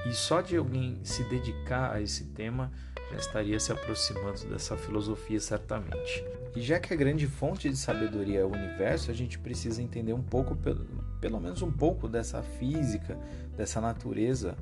E 0.05 0.13
só 0.13 0.39
de 0.39 0.55
alguém 0.55 0.99
se 1.03 1.23
dedicar 1.23 1.95
a 1.95 1.99
esse 1.99 2.25
tema 2.25 2.71
já 3.09 3.17
estaria 3.17 3.59
se 3.59 3.71
aproximando 3.71 4.45
dessa 4.45 4.77
filosofia 4.77 5.39
certamente. 5.39 6.23
E 6.55 6.61
já 6.61 6.79
que 6.79 6.93
a 6.93 6.95
grande 6.95 7.25
fonte 7.25 7.67
de 7.67 7.75
sabedoria 7.75 8.41
é 8.41 8.45
o 8.45 8.51
universo, 8.51 9.09
a 9.09 9.13
gente 9.15 9.39
precisa 9.39 9.81
entender 9.81 10.13
um 10.13 10.21
pouco, 10.21 10.55
pelo 11.19 11.39
menos 11.39 11.61
um 11.61 11.71
pouco 11.71 12.07
dessa 12.07 12.41
física, 12.41 13.17
dessa 13.55 13.79
natureza 13.79 14.57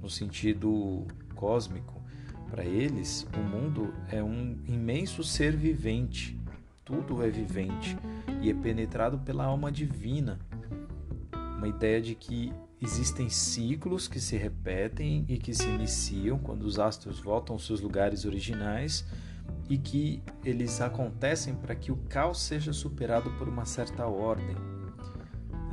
no 0.00 0.08
sentido 0.08 1.06
cósmico. 1.34 2.02
Para 2.50 2.64
eles, 2.64 3.26
o 3.36 3.40
mundo 3.40 3.92
é 4.08 4.22
um 4.22 4.58
imenso 4.66 5.24
ser 5.24 5.56
vivente 5.56 6.38
tudo 6.86 7.20
é 7.20 7.28
vivente 7.28 7.98
e 8.40 8.48
é 8.48 8.54
penetrado 8.54 9.18
pela 9.18 9.44
alma 9.44 9.72
divina. 9.72 10.38
Uma 11.56 11.66
ideia 11.66 12.00
de 12.00 12.14
que 12.14 12.52
existem 12.80 13.28
ciclos 13.28 14.06
que 14.06 14.20
se 14.20 14.36
repetem 14.36 15.24
e 15.28 15.36
que 15.36 15.52
se 15.52 15.68
iniciam 15.68 16.38
quando 16.38 16.62
os 16.62 16.78
astros 16.78 17.18
voltam 17.18 17.56
aos 17.56 17.66
seus 17.66 17.80
lugares 17.80 18.24
originais 18.24 19.04
e 19.68 19.76
que 19.76 20.22
eles 20.44 20.80
acontecem 20.80 21.56
para 21.56 21.74
que 21.74 21.90
o 21.90 21.96
caos 22.08 22.40
seja 22.40 22.72
superado 22.72 23.32
por 23.32 23.48
uma 23.48 23.64
certa 23.64 24.06
ordem 24.06 24.54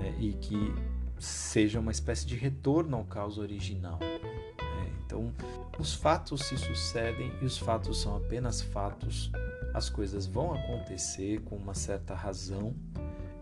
né? 0.04 0.16
e 0.20 0.34
que 0.34 0.74
seja 1.18 1.80
uma 1.80 1.92
espécie 1.92 2.26
de 2.28 2.36
retorno 2.36 2.98
ao 2.98 3.06
caos 3.06 3.38
original. 3.38 4.00
Né? 4.00 4.94
Então, 5.06 5.32
os 5.80 5.94
fatos 5.94 6.42
se 6.42 6.58
sucedem 6.58 7.32
e 7.42 7.46
os 7.46 7.58
fatos 7.58 8.02
são 8.02 8.18
apenas 8.18 8.62
fatos 8.62 9.32
as 9.74 9.90
coisas 9.90 10.28
vão 10.28 10.54
acontecer 10.54 11.42
com 11.42 11.56
uma 11.56 11.74
certa 11.74 12.14
razão, 12.14 12.76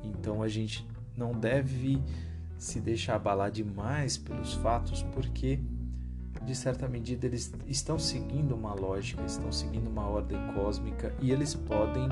então 0.01 0.41
a 0.41 0.47
gente 0.47 0.87
não 1.15 1.33
deve 1.33 2.01
se 2.57 2.79
deixar 2.79 3.15
abalar 3.15 3.51
demais 3.51 4.17
pelos 4.17 4.53
fatos, 4.53 5.03
porque 5.03 5.59
de 6.43 6.55
certa 6.55 6.87
medida 6.87 7.25
eles 7.25 7.53
estão 7.67 7.99
seguindo 7.99 8.55
uma 8.55 8.73
lógica, 8.73 9.23
estão 9.25 9.51
seguindo 9.51 9.87
uma 9.87 10.07
ordem 10.07 10.39
cósmica 10.53 11.13
e 11.21 11.31
eles 11.31 11.53
podem 11.53 12.07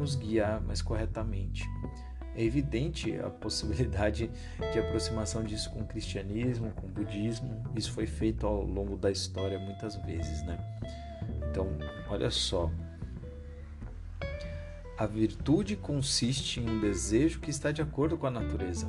nos 0.00 0.16
guiar 0.16 0.60
mais 0.60 0.82
corretamente. 0.82 1.64
É 2.38 2.44
evidente 2.44 3.18
a 3.18 3.28
possibilidade 3.28 4.30
de 4.72 4.78
aproximação 4.78 5.42
disso 5.42 5.70
com 5.70 5.80
o 5.80 5.84
cristianismo, 5.84 6.70
com 6.70 6.86
o 6.86 6.88
budismo. 6.88 7.64
Isso 7.74 7.90
foi 7.90 8.06
feito 8.06 8.46
ao 8.46 8.62
longo 8.62 8.96
da 8.96 9.10
história 9.10 9.58
muitas 9.58 9.96
vezes, 9.96 10.44
né? 10.44 10.56
Então, 11.50 11.66
olha 12.08 12.30
só, 12.30 12.70
a 14.96 15.04
virtude 15.04 15.74
consiste 15.74 16.60
em 16.60 16.70
um 16.70 16.80
desejo 16.80 17.40
que 17.40 17.50
está 17.50 17.72
de 17.72 17.82
acordo 17.82 18.16
com 18.16 18.28
a 18.28 18.30
natureza. 18.30 18.88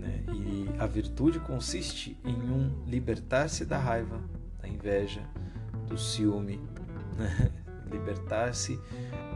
Né? 0.00 0.24
E 0.32 0.66
a 0.78 0.86
virtude 0.86 1.38
consiste 1.38 2.18
em 2.24 2.34
um 2.34 2.84
libertar-se 2.86 3.66
da 3.66 3.76
raiva, 3.76 4.18
da 4.62 4.66
inveja, 4.66 5.20
do 5.86 5.98
ciúme, 5.98 6.58
né? 7.18 7.52
libertar-se 7.92 8.80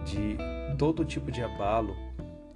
de 0.07 0.38
todo 0.79 1.05
tipo 1.05 1.31
de 1.31 1.43
abalo 1.43 2.12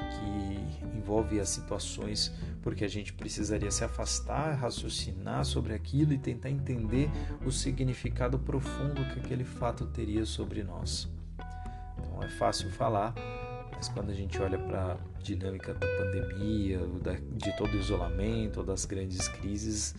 que 0.06 0.96
envolve 0.96 1.38
as 1.38 1.48
situações, 1.48 2.32
porque 2.62 2.84
a 2.84 2.88
gente 2.88 3.12
precisaria 3.12 3.70
se 3.70 3.84
afastar, 3.84 4.54
raciocinar 4.54 5.44
sobre 5.44 5.72
aquilo 5.72 6.12
e 6.12 6.18
tentar 6.18 6.50
entender 6.50 7.08
o 7.44 7.52
significado 7.52 8.38
profundo 8.38 9.04
que 9.12 9.20
aquele 9.20 9.44
fato 9.44 9.86
teria 9.86 10.24
sobre 10.24 10.64
nós. 10.64 11.08
Então 11.98 12.22
é 12.22 12.28
fácil 12.28 12.70
falar, 12.70 13.14
mas 13.72 13.88
quando 13.88 14.10
a 14.10 14.14
gente 14.14 14.40
olha 14.40 14.58
para 14.58 14.94
a 14.94 15.22
dinâmica 15.22 15.74
da 15.74 15.86
pandemia, 15.86 16.80
de 17.32 17.56
todo 17.56 17.72
o 17.74 17.78
isolamento, 17.78 18.62
das 18.62 18.84
grandes 18.84 19.28
crises, 19.28 19.94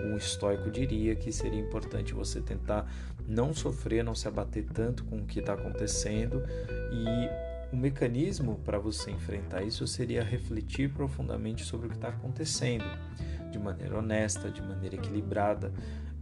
um 0.00 0.16
estoico 0.16 0.70
diria 0.70 1.14
que 1.14 1.32
seria 1.32 1.60
importante 1.60 2.14
você 2.14 2.40
tentar 2.40 2.90
não 3.26 3.52
sofrer, 3.52 4.02
não 4.02 4.14
se 4.14 4.26
abater 4.28 4.64
tanto 4.72 5.04
com 5.04 5.18
o 5.18 5.24
que 5.24 5.40
está 5.40 5.54
acontecendo 5.54 6.42
e 6.92 7.51
o 7.72 7.76
mecanismo 7.76 8.60
para 8.64 8.78
você 8.78 9.10
enfrentar 9.10 9.62
isso 9.62 9.86
seria 9.86 10.22
refletir 10.22 10.92
profundamente 10.92 11.64
sobre 11.64 11.86
o 11.86 11.90
que 11.90 11.96
está 11.96 12.08
acontecendo, 12.08 12.84
de 13.50 13.58
maneira 13.58 13.98
honesta, 13.98 14.50
de 14.50 14.60
maneira 14.60 14.96
equilibrada, 14.96 15.72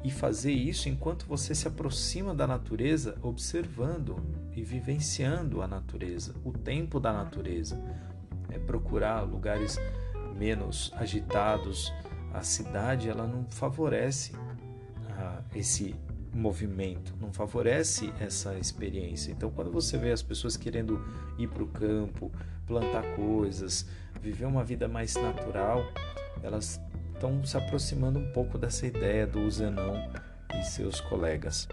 e 0.02 0.10
fazer 0.10 0.52
isso 0.52 0.88
enquanto 0.88 1.26
você 1.26 1.54
se 1.54 1.68
aproxima 1.68 2.34
da 2.34 2.46
natureza, 2.46 3.18
observando 3.20 4.16
e 4.54 4.62
vivenciando 4.62 5.60
a 5.60 5.68
natureza, 5.68 6.34
o 6.44 6.52
tempo 6.52 6.98
da 6.98 7.12
natureza. 7.12 7.82
É 8.48 8.58
procurar 8.58 9.22
lugares 9.22 9.78
menos 10.36 10.90
agitados. 10.96 11.92
A 12.32 12.42
cidade 12.42 13.08
ela 13.08 13.26
não 13.26 13.44
favorece 13.50 14.32
ah, 15.10 15.42
esse 15.54 15.94
movimento, 16.32 17.14
não 17.20 17.32
favorece 17.32 18.12
essa 18.20 18.56
experiência. 18.58 19.32
Então, 19.32 19.50
quando 19.50 19.70
você 19.70 19.98
vê 19.98 20.12
as 20.12 20.22
pessoas 20.22 20.56
querendo 20.56 21.04
ir 21.38 21.48
para 21.48 21.62
o 21.62 21.68
campo, 21.68 22.30
plantar 22.66 23.02
coisas, 23.16 23.86
viver 24.20 24.44
uma 24.44 24.64
vida 24.64 24.86
mais 24.86 25.14
natural, 25.16 25.82
elas 26.42 26.80
estão 27.12 27.44
se 27.44 27.56
aproximando 27.56 28.18
um 28.18 28.32
pouco 28.32 28.56
dessa 28.56 28.86
ideia 28.86 29.26
do 29.26 29.50
Zenão 29.50 29.94
e 30.58 30.62
seus 30.62 31.00
colegas. 31.00 31.68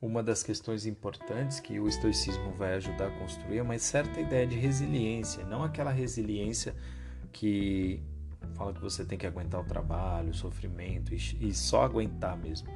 Uma 0.00 0.22
das 0.22 0.42
questões 0.42 0.86
importantes 0.86 1.58
que 1.58 1.80
o 1.80 1.88
estoicismo 1.88 2.52
vai 2.52 2.74
ajudar 2.74 3.08
a 3.08 3.18
construir 3.18 3.58
é 3.58 3.62
uma 3.62 3.76
certa 3.78 4.20
ideia 4.20 4.46
de 4.46 4.56
resiliência, 4.56 5.44
não 5.44 5.64
aquela 5.64 5.90
resiliência 5.90 6.74
que 7.32 8.00
fala 8.54 8.72
que 8.72 8.80
você 8.80 9.04
tem 9.04 9.18
que 9.18 9.26
aguentar 9.26 9.60
o 9.60 9.64
trabalho, 9.64 10.30
o 10.30 10.34
sofrimento 10.34 11.14
e 11.14 11.54
só 11.54 11.84
aguentar 11.84 12.36
mesmo, 12.36 12.68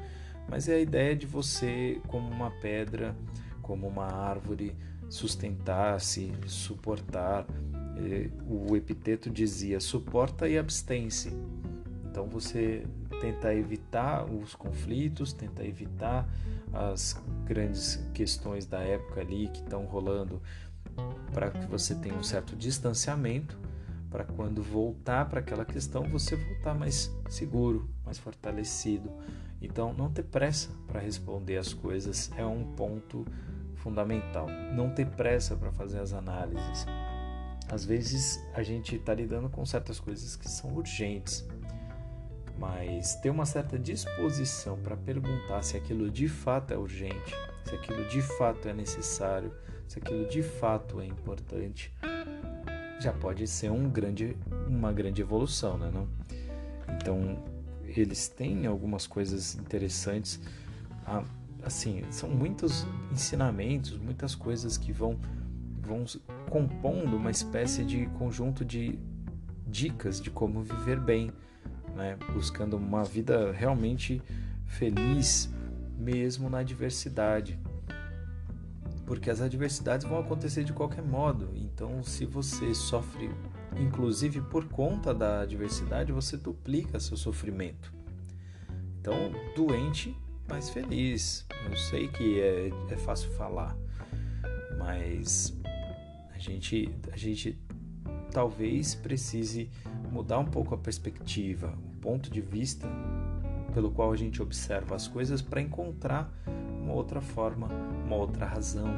mas 0.48 0.68
é 0.68 0.74
a 0.74 0.80
ideia 0.80 1.14
de 1.16 1.26
você, 1.26 2.00
como 2.08 2.28
uma 2.28 2.50
pedra, 2.50 3.16
como 3.60 3.86
uma 3.86 4.06
árvore, 4.06 4.76
sustentar-se, 5.08 6.32
suportar 6.46 7.46
o 8.46 8.76
epiteto 8.76 9.30
dizia 9.30 9.80
suporta 9.80 10.48
e 10.48 10.58
abstém-se. 10.58 11.32
Então 12.10 12.26
você 12.26 12.84
tenta 13.20 13.54
evitar 13.54 14.24
os 14.24 14.54
conflitos, 14.54 15.32
tenta 15.32 15.64
evitar 15.64 16.28
as 16.72 17.20
grandes 17.44 18.04
questões 18.12 18.66
da 18.66 18.80
época 18.80 19.20
ali 19.20 19.48
que 19.48 19.60
estão 19.60 19.84
rolando 19.84 20.42
para 21.32 21.50
que 21.50 21.66
você 21.66 21.94
tenha 21.94 22.14
um 22.14 22.22
certo 22.22 22.56
distanciamento, 22.56 23.58
para 24.12 24.24
quando 24.24 24.62
voltar 24.62 25.28
para 25.28 25.40
aquela 25.40 25.64
questão 25.64 26.04
você 26.04 26.36
voltar 26.36 26.74
mais 26.74 27.10
seguro, 27.28 27.88
mais 28.04 28.18
fortalecido. 28.18 29.10
Então 29.60 29.92
não 29.92 30.10
ter 30.12 30.24
pressa 30.24 30.70
para 30.86 31.00
responder 31.00 31.56
as 31.56 31.72
coisas 31.72 32.30
é 32.36 32.44
um 32.44 32.64
ponto 32.74 33.26
fundamental. 33.76 34.46
Não 34.74 34.90
ter 34.90 35.06
pressa 35.06 35.56
para 35.56 35.72
fazer 35.72 35.98
as 35.98 36.12
análises 36.12 36.86
às 37.72 37.86
vezes 37.86 38.38
a 38.52 38.62
gente 38.62 38.96
está 38.96 39.14
lidando 39.14 39.48
com 39.48 39.64
certas 39.64 39.98
coisas 39.98 40.36
que 40.36 40.46
são 40.46 40.74
urgentes, 40.74 41.42
mas 42.58 43.14
ter 43.16 43.30
uma 43.30 43.46
certa 43.46 43.78
disposição 43.78 44.78
para 44.78 44.94
perguntar 44.94 45.62
se 45.62 45.74
aquilo 45.74 46.10
de 46.10 46.28
fato 46.28 46.74
é 46.74 46.76
urgente, 46.76 47.34
se 47.64 47.74
aquilo 47.74 48.04
de 48.10 48.20
fato 48.20 48.68
é 48.68 48.74
necessário, 48.74 49.50
se 49.88 49.98
aquilo 49.98 50.28
de 50.28 50.42
fato 50.42 51.00
é 51.00 51.06
importante, 51.06 51.90
já 53.02 53.12
pode 53.12 53.46
ser 53.46 53.70
um 53.70 53.90
grande, 53.90 54.36
uma 54.68 54.92
grande 54.92 55.20
evolução, 55.20 55.76
né? 55.76 55.90
Não? 55.92 56.08
Então, 56.96 57.42
eles 57.84 58.28
têm 58.28 58.66
algumas 58.66 59.06
coisas 59.06 59.56
interessantes. 59.56 60.40
Ah, 61.04 61.24
assim, 61.62 62.02
são 62.10 62.28
muitos 62.30 62.86
ensinamentos, 63.10 63.98
muitas 63.98 64.34
coisas 64.34 64.76
que 64.76 64.92
vão 64.92 65.18
vão 65.82 66.04
compondo 66.48 67.16
uma 67.16 67.30
espécie 67.30 67.84
de 67.84 68.06
conjunto 68.18 68.64
de 68.64 68.96
dicas 69.66 70.20
de 70.20 70.30
como 70.30 70.62
viver 70.62 71.00
bem, 71.00 71.32
né? 71.96 72.16
buscando 72.32 72.76
uma 72.76 73.02
vida 73.02 73.50
realmente 73.50 74.22
feliz, 74.64 75.52
mesmo 75.98 76.48
na 76.48 76.58
adversidade. 76.58 77.58
Porque 79.04 79.28
as 79.28 79.40
adversidades 79.40 80.06
vão 80.06 80.20
acontecer 80.20 80.62
de 80.62 80.72
qualquer 80.72 81.02
modo, 81.02 81.50
então 81.82 82.00
se 82.04 82.24
você 82.24 82.72
sofre, 82.72 83.28
inclusive 83.76 84.40
por 84.40 84.68
conta 84.68 85.12
da 85.12 85.40
adversidade, 85.40 86.12
você 86.12 86.36
duplica 86.36 87.00
seu 87.00 87.16
sofrimento. 87.16 87.92
Então, 89.00 89.32
doente, 89.56 90.16
mas 90.48 90.70
feliz. 90.70 91.44
Eu 91.68 91.76
sei 91.76 92.06
que 92.06 92.40
é, 92.40 92.70
é 92.88 92.96
fácil 92.96 93.32
falar, 93.32 93.76
mas 94.78 95.52
gente, 96.38 96.88
a 97.12 97.16
gente 97.16 97.58
talvez 98.30 98.94
precise 98.94 99.68
mudar 100.08 100.38
um 100.38 100.46
pouco 100.46 100.76
a 100.76 100.78
perspectiva, 100.78 101.76
o 101.84 102.00
ponto 102.00 102.30
de 102.30 102.40
vista 102.40 102.88
pelo 103.74 103.90
qual 103.90 104.12
a 104.12 104.16
gente 104.16 104.40
observa 104.40 104.94
as 104.94 105.08
coisas 105.08 105.42
para 105.42 105.60
encontrar 105.60 106.32
uma 106.80 106.92
outra 106.92 107.20
forma, 107.20 107.66
uma 108.06 108.14
outra 108.14 108.46
razão, 108.46 108.88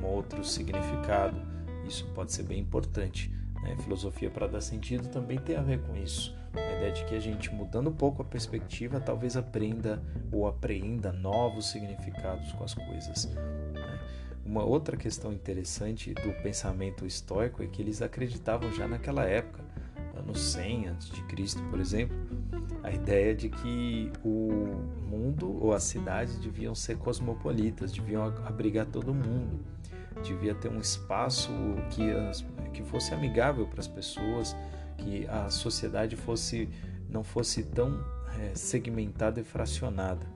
um 0.00 0.06
outro 0.06 0.42
significado. 0.42 1.52
Isso 1.92 2.06
pode 2.14 2.32
ser 2.32 2.44
bem 2.44 2.58
importante. 2.58 3.30
Né? 3.62 3.76
Filosofia 3.76 4.30
para 4.30 4.46
dar 4.46 4.62
sentido 4.62 5.08
também 5.08 5.38
tem 5.38 5.56
a 5.56 5.60
ver 5.60 5.78
com 5.82 5.94
isso. 5.94 6.34
A 6.54 6.76
ideia 6.76 6.90
de 6.90 7.04
que 7.04 7.14
a 7.14 7.20
gente, 7.20 7.54
mudando 7.54 7.90
um 7.90 7.94
pouco 7.94 8.22
a 8.22 8.24
perspectiva, 8.24 8.98
talvez 8.98 9.36
aprenda 9.36 10.02
ou 10.32 10.46
apreenda 10.46 11.12
novos 11.12 11.70
significados 11.70 12.50
com 12.52 12.64
as 12.64 12.72
coisas. 12.72 13.30
Uma 14.42 14.64
outra 14.64 14.96
questão 14.96 15.34
interessante 15.34 16.14
do 16.14 16.32
pensamento 16.42 17.04
estoico 17.04 17.62
é 17.62 17.66
que 17.66 17.82
eles 17.82 18.00
acreditavam 18.00 18.72
já 18.72 18.88
naquela 18.88 19.24
época, 19.24 19.62
anos 20.16 20.40
100 20.40 20.88
a.C., 20.88 21.58
por 21.70 21.78
exemplo, 21.78 22.16
a 22.82 22.90
ideia 22.90 23.34
de 23.34 23.50
que 23.50 24.10
o 24.24 24.50
mundo 25.06 25.62
ou 25.62 25.74
as 25.74 25.84
cidades 25.84 26.38
deviam 26.38 26.74
ser 26.74 26.96
cosmopolitas, 26.96 27.92
deviam 27.92 28.24
abrigar 28.46 28.86
todo 28.86 29.12
mundo, 29.12 29.60
devia 30.22 30.54
ter 30.54 30.68
um 30.68 30.78
espaço 30.78 31.50
que, 31.90 32.10
as, 32.10 32.44
que 32.72 32.82
fosse 32.82 33.14
amigável 33.14 33.66
para 33.66 33.80
as 33.80 33.88
pessoas, 33.88 34.56
que 34.98 35.26
a 35.26 35.48
sociedade 35.50 36.16
fosse 36.16 36.68
não 37.08 37.22
fosse 37.22 37.62
tão 37.62 38.02
é, 38.40 38.54
segmentada 38.54 39.40
e 39.40 39.44
fracionada, 39.44 40.26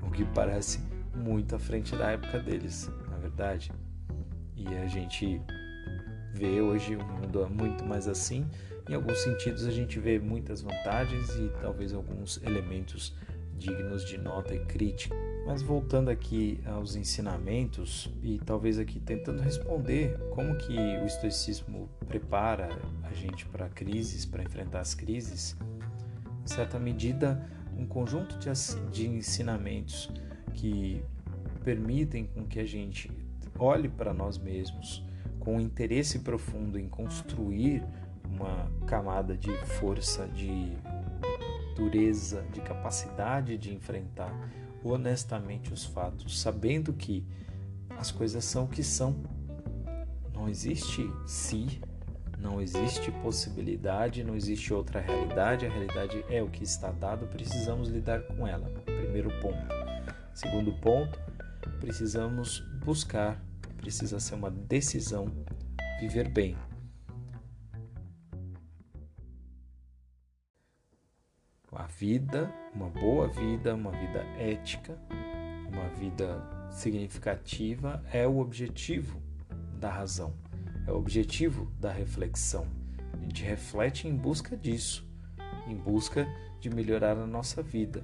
o 0.00 0.10
que 0.10 0.24
parece 0.24 0.80
muito 1.14 1.56
à 1.56 1.58
frente 1.58 1.96
da 1.96 2.12
época 2.12 2.38
deles 2.38 2.88
verdade? 3.22 3.72
E 4.56 4.66
a 4.76 4.86
gente 4.86 5.40
vê 6.34 6.60
hoje 6.60 6.96
um 6.96 7.04
mundo 7.04 7.48
muito 7.48 7.84
mais 7.84 8.08
assim. 8.08 8.46
Em 8.88 8.94
alguns 8.94 9.18
sentidos, 9.18 9.64
a 9.64 9.70
gente 9.70 9.98
vê 9.98 10.18
muitas 10.18 10.60
vantagens 10.60 11.30
e 11.36 11.50
talvez 11.60 11.94
alguns 11.94 12.42
elementos 12.42 13.14
dignos 13.58 14.04
de 14.04 14.18
nota 14.18 14.54
e 14.54 14.60
crítica. 14.64 15.14
Mas 15.46 15.62
voltando 15.62 16.08
aqui 16.08 16.60
aos 16.66 16.94
ensinamentos 16.94 18.08
e 18.22 18.38
talvez 18.38 18.78
aqui 18.78 19.00
tentando 19.00 19.42
responder 19.42 20.16
como 20.30 20.56
que 20.56 20.76
o 20.76 21.04
estoicismo 21.04 21.88
prepara 22.06 22.68
a 23.02 23.12
gente 23.12 23.46
para 23.46 23.68
crises, 23.68 24.24
para 24.24 24.42
enfrentar 24.42 24.80
as 24.80 24.94
crises, 24.94 25.56
em 26.44 26.46
certa 26.46 26.78
medida, 26.78 27.44
um 27.76 27.86
conjunto 27.86 28.38
de, 28.38 28.48
de 28.90 29.08
ensinamentos 29.08 30.10
que 30.54 31.02
permitem 31.64 32.26
com 32.26 32.44
que 32.44 32.60
a 32.60 32.64
gente 32.64 33.10
olhe 33.58 33.88
para 33.88 34.12
nós 34.12 34.38
mesmos 34.38 35.04
com 35.38 35.60
interesse 35.60 36.20
profundo 36.20 36.78
em 36.78 36.88
construir 36.88 37.82
uma 38.24 38.70
camada 38.86 39.36
de 39.36 39.52
força, 39.66 40.26
de 40.28 40.72
dureza, 41.74 42.42
de 42.52 42.60
capacidade 42.60 43.56
de 43.58 43.74
enfrentar 43.74 44.32
honestamente 44.84 45.72
os 45.72 45.84
fatos, 45.84 46.40
sabendo 46.40 46.92
que 46.92 47.24
as 47.96 48.10
coisas 48.10 48.44
são 48.44 48.64
o 48.64 48.68
que 48.68 48.82
são. 48.82 49.14
Não 50.34 50.48
existe 50.48 51.08
se, 51.26 51.80
Não 52.38 52.60
existe 52.60 53.12
possibilidade, 53.22 54.24
não 54.24 54.34
existe 54.34 54.74
outra 54.74 55.00
realidade, 55.00 55.64
a 55.64 55.70
realidade 55.70 56.24
é 56.28 56.42
o 56.42 56.48
que 56.48 56.64
está 56.64 56.90
dado, 56.90 57.28
precisamos 57.28 57.88
lidar 57.88 58.22
com 58.22 58.44
ela. 58.44 58.68
Primeiro 58.84 59.30
ponto. 59.40 59.64
Segundo 60.34 60.72
ponto, 60.72 61.20
precisamos 61.78 62.60
buscar, 62.84 63.40
precisa 63.76 64.18
ser 64.18 64.34
uma 64.34 64.50
decisão 64.50 65.30
viver 66.00 66.28
bem. 66.28 66.56
Vida, 72.02 72.52
uma 72.74 72.88
boa 72.88 73.28
vida, 73.28 73.76
uma 73.76 73.92
vida 73.92 74.26
ética, 74.36 74.98
uma 75.68 75.86
vida 75.90 76.42
significativa 76.68 78.02
é 78.12 78.26
o 78.26 78.40
objetivo 78.40 79.22
da 79.78 79.88
razão, 79.88 80.34
é 80.84 80.90
o 80.90 80.96
objetivo 80.96 81.70
da 81.78 81.92
reflexão. 81.92 82.66
A 83.12 83.22
gente 83.22 83.44
reflete 83.44 84.08
em 84.08 84.16
busca 84.16 84.56
disso, 84.56 85.08
em 85.68 85.76
busca 85.76 86.26
de 86.58 86.68
melhorar 86.68 87.16
a 87.16 87.24
nossa 87.24 87.62
vida. 87.62 88.02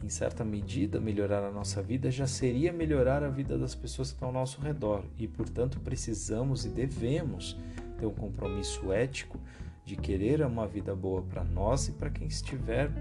Em 0.00 0.08
certa 0.08 0.44
medida, 0.44 1.00
melhorar 1.00 1.42
a 1.42 1.50
nossa 1.50 1.82
vida 1.82 2.08
já 2.08 2.28
seria 2.28 2.72
melhorar 2.72 3.24
a 3.24 3.28
vida 3.28 3.58
das 3.58 3.74
pessoas 3.74 4.10
que 4.10 4.14
estão 4.14 4.28
ao 4.28 4.34
nosso 4.34 4.60
redor 4.60 5.04
e, 5.18 5.26
portanto, 5.26 5.80
precisamos 5.80 6.64
e 6.64 6.68
devemos 6.68 7.58
ter 7.98 8.06
um 8.06 8.14
compromisso 8.14 8.92
ético 8.92 9.40
de 9.84 9.96
querer 9.96 10.40
uma 10.46 10.68
vida 10.68 10.94
boa 10.94 11.20
para 11.22 11.42
nós 11.42 11.88
e 11.88 11.92
para 11.92 12.10
quem 12.10 12.28
estiver 12.28 12.92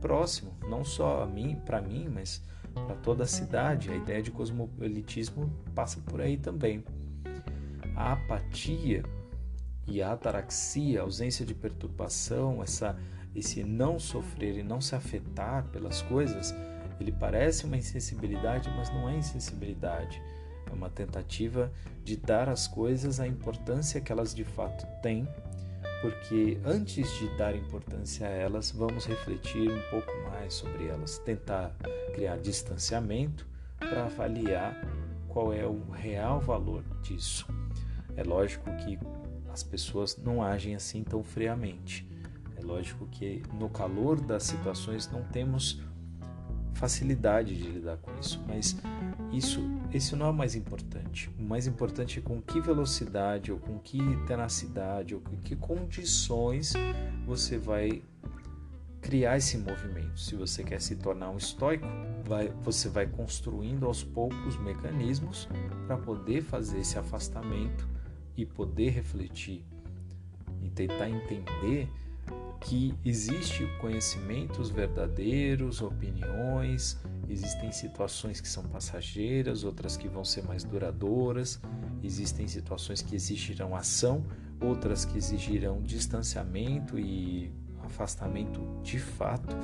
próximo, 0.00 0.56
não 0.68 0.84
só 0.84 1.22
a 1.22 1.26
mim, 1.26 1.60
para 1.64 1.80
mim, 1.80 2.08
mas 2.08 2.42
para 2.74 2.96
toda 2.96 3.24
a 3.24 3.26
cidade. 3.26 3.90
A 3.90 3.96
ideia 3.96 4.22
de 4.22 4.30
cosmopolitismo 4.30 5.50
passa 5.74 6.00
por 6.00 6.20
aí 6.20 6.36
também. 6.36 6.84
A 7.94 8.12
apatia 8.12 9.02
e 9.86 10.02
a 10.02 10.12
ataraxia, 10.12 11.00
a 11.00 11.02
ausência 11.02 11.46
de 11.46 11.54
perturbação, 11.54 12.62
essa 12.62 12.96
esse 13.34 13.62
não 13.62 13.98
sofrer 13.98 14.56
e 14.56 14.62
não 14.62 14.80
se 14.80 14.94
afetar 14.94 15.64
pelas 15.64 16.00
coisas, 16.00 16.54
ele 16.98 17.12
parece 17.12 17.66
uma 17.66 17.76
insensibilidade, 17.76 18.70
mas 18.74 18.88
não 18.88 19.08
é 19.10 19.16
insensibilidade. 19.16 20.22
É 20.66 20.72
uma 20.72 20.88
tentativa 20.88 21.70
de 22.02 22.16
dar 22.16 22.48
às 22.48 22.66
coisas 22.66 23.20
a 23.20 23.26
importância 23.26 24.00
que 24.00 24.10
elas 24.10 24.34
de 24.34 24.42
fato 24.42 24.86
têm 25.02 25.28
porque 26.00 26.58
antes 26.64 27.10
de 27.18 27.28
dar 27.36 27.54
importância 27.54 28.26
a 28.26 28.30
elas, 28.30 28.70
vamos 28.70 29.06
refletir 29.06 29.70
um 29.70 29.90
pouco 29.90 30.12
mais 30.30 30.54
sobre 30.54 30.86
elas, 30.86 31.18
tentar 31.18 31.74
criar 32.14 32.36
distanciamento 32.38 33.46
para 33.78 34.04
avaliar 34.04 34.76
qual 35.28 35.52
é 35.52 35.66
o 35.66 35.90
real 35.90 36.40
valor 36.40 36.84
disso. 37.02 37.46
É 38.16 38.22
lógico 38.22 38.70
que 38.76 38.98
as 39.52 39.62
pessoas 39.62 40.16
não 40.16 40.42
agem 40.42 40.74
assim 40.74 41.02
tão 41.02 41.22
friamente. 41.22 42.08
É 42.56 42.62
lógico 42.62 43.06
que 43.06 43.42
no 43.58 43.68
calor 43.68 44.20
das 44.20 44.44
situações 44.44 45.10
não 45.10 45.22
temos 45.24 45.82
facilidade 46.76 47.56
de 47.56 47.68
lidar 47.68 47.96
com 47.96 48.12
isso, 48.20 48.42
mas 48.46 48.76
isso, 49.32 49.60
esse 49.92 50.14
não 50.14 50.26
é 50.26 50.30
o 50.30 50.34
mais 50.34 50.54
importante. 50.54 51.30
O 51.38 51.42
mais 51.42 51.66
importante 51.66 52.18
é 52.18 52.22
com 52.22 52.40
que 52.40 52.60
velocidade, 52.60 53.50
ou 53.50 53.58
com 53.58 53.78
que 53.78 53.98
tenacidade, 54.26 55.14
ou 55.14 55.20
com 55.20 55.36
que 55.38 55.56
condições 55.56 56.74
você 57.26 57.58
vai 57.58 58.02
criar 59.00 59.36
esse 59.36 59.56
movimento. 59.56 60.18
Se 60.18 60.34
você 60.34 60.62
quer 60.62 60.80
se 60.80 60.96
tornar 60.96 61.30
um 61.30 61.36
estoico, 61.36 61.86
vai, 62.24 62.52
você 62.62 62.88
vai 62.88 63.06
construindo 63.06 63.86
aos 63.86 64.02
poucos 64.02 64.58
mecanismos 64.58 65.48
para 65.86 65.96
poder 65.96 66.42
fazer 66.42 66.80
esse 66.80 66.98
afastamento 66.98 67.88
e 68.36 68.44
poder 68.44 68.90
refletir 68.90 69.64
e 70.62 70.68
tentar 70.68 71.08
entender 71.08 71.88
que 72.66 72.92
existe 73.04 73.64
conhecimentos 73.80 74.70
verdadeiros, 74.70 75.80
opiniões, 75.80 76.98
existem 77.28 77.70
situações 77.70 78.40
que 78.40 78.48
são 78.48 78.64
passageiras, 78.64 79.62
outras 79.62 79.96
que 79.96 80.08
vão 80.08 80.24
ser 80.24 80.42
mais 80.42 80.64
duradouras, 80.64 81.60
existem 82.02 82.48
situações 82.48 83.02
que 83.02 83.14
exigirão 83.14 83.76
ação, 83.76 84.24
outras 84.60 85.04
que 85.04 85.16
exigirão 85.16 85.80
distanciamento 85.80 86.98
e 86.98 87.52
afastamento 87.84 88.60
de 88.82 88.98
fato. 88.98 89.54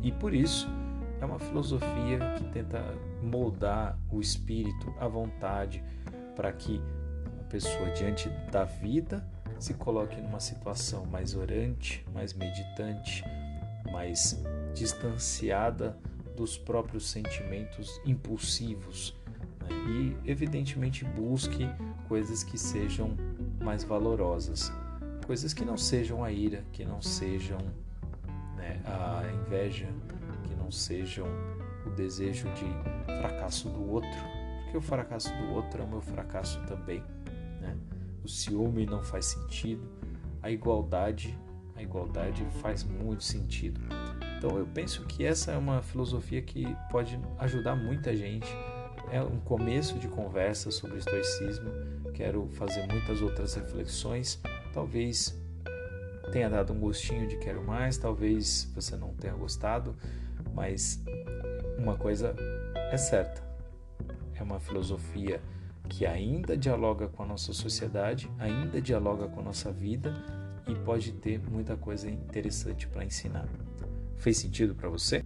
E 0.00 0.12
por 0.12 0.32
isso 0.32 0.68
é 1.20 1.24
uma 1.24 1.40
filosofia 1.40 2.20
que 2.38 2.44
tenta 2.52 2.80
moldar 3.24 3.98
o 4.08 4.20
espírito 4.20 4.94
à 5.00 5.08
vontade 5.08 5.82
para 6.36 6.52
que 6.52 6.80
a 7.40 7.44
pessoa 7.44 7.90
diante 7.90 8.28
da 8.52 8.62
vida 8.62 9.26
se 9.58 9.74
coloque 9.74 10.20
numa 10.20 10.40
situação 10.40 11.06
mais 11.06 11.34
orante, 11.34 12.04
mais 12.12 12.32
meditante, 12.32 13.24
mais 13.90 14.42
distanciada 14.74 15.96
dos 16.36 16.58
próprios 16.58 17.08
sentimentos 17.08 18.00
impulsivos 18.04 19.16
né? 19.62 19.68
e, 19.88 20.30
evidentemente, 20.30 21.04
busque 21.04 21.68
coisas 22.08 22.44
que 22.44 22.58
sejam 22.58 23.16
mais 23.62 23.82
valorosas, 23.82 24.72
coisas 25.26 25.52
que 25.52 25.64
não 25.64 25.76
sejam 25.76 26.22
a 26.22 26.30
ira, 26.30 26.62
que 26.72 26.84
não 26.84 27.00
sejam 27.00 27.58
né, 28.56 28.80
a 28.84 29.24
inveja, 29.32 29.88
que 30.44 30.54
não 30.54 30.70
sejam 30.70 31.26
o 31.86 31.90
desejo 31.90 32.48
de 32.50 32.66
fracasso 33.20 33.68
do 33.68 33.90
outro, 33.90 34.10
porque 34.64 34.76
o 34.76 34.82
fracasso 34.82 35.34
do 35.36 35.54
outro 35.54 35.82
é 35.82 35.84
o 35.84 35.88
meu 35.88 36.00
fracasso 36.00 36.60
também. 36.66 37.02
Né? 37.60 37.76
O 38.26 38.28
ciúme 38.28 38.84
não 38.84 39.02
faz 39.02 39.26
sentido, 39.26 39.88
a 40.42 40.50
igualdade, 40.50 41.38
a 41.76 41.82
igualdade 41.82 42.44
faz 42.60 42.82
muito 42.82 43.22
sentido. 43.22 43.80
Então 44.36 44.58
eu 44.58 44.66
penso 44.66 45.06
que 45.06 45.24
essa 45.24 45.52
é 45.52 45.56
uma 45.56 45.80
filosofia 45.80 46.42
que 46.42 46.66
pode 46.90 47.18
ajudar 47.38 47.76
muita 47.76 48.14
gente. 48.16 48.48
É 49.12 49.22
um 49.22 49.38
começo 49.38 49.96
de 49.98 50.08
conversa 50.08 50.72
sobre 50.72 50.98
estoicismo. 50.98 51.70
Quero 52.12 52.48
fazer 52.48 52.84
muitas 52.88 53.22
outras 53.22 53.54
reflexões. 53.54 54.40
Talvez 54.72 55.40
tenha 56.32 56.50
dado 56.50 56.72
um 56.72 56.80
gostinho 56.80 57.28
de 57.28 57.36
quero 57.36 57.62
mais, 57.64 57.96
talvez 57.96 58.68
você 58.74 58.96
não 58.96 59.14
tenha 59.14 59.34
gostado, 59.34 59.96
mas 60.52 61.00
uma 61.78 61.96
coisa 61.96 62.34
é 62.90 62.96
certa. 62.96 63.40
É 64.34 64.42
uma 64.42 64.58
filosofia 64.58 65.40
que 65.86 66.04
ainda 66.04 66.56
dialoga 66.56 67.08
com 67.08 67.22
a 67.22 67.26
nossa 67.26 67.52
sociedade, 67.52 68.30
ainda 68.38 68.80
dialoga 68.80 69.28
com 69.28 69.40
a 69.40 69.44
nossa 69.44 69.72
vida 69.72 70.12
e 70.68 70.74
pode 70.74 71.12
ter 71.12 71.40
muita 71.50 71.76
coisa 71.76 72.10
interessante 72.10 72.86
para 72.88 73.04
ensinar. 73.04 73.48
Fez 74.16 74.38
sentido 74.38 74.74
para 74.74 74.88
você? 74.88 75.22